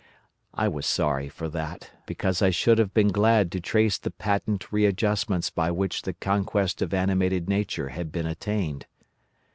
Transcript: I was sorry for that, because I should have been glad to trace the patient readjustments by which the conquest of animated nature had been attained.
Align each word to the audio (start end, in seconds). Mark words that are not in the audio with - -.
I 0.55 0.67
was 0.67 0.87
sorry 0.87 1.29
for 1.29 1.47
that, 1.49 1.91
because 2.07 2.41
I 2.41 2.49
should 2.49 2.79
have 2.79 2.91
been 2.91 3.09
glad 3.09 3.51
to 3.51 3.61
trace 3.61 3.99
the 3.99 4.09
patient 4.09 4.71
readjustments 4.71 5.51
by 5.51 5.69
which 5.69 6.01
the 6.01 6.13
conquest 6.13 6.81
of 6.81 6.91
animated 6.91 7.47
nature 7.47 7.89
had 7.89 8.11
been 8.11 8.25
attained. 8.25 8.87